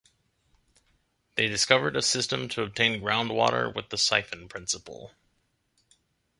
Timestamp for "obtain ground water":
2.63-3.69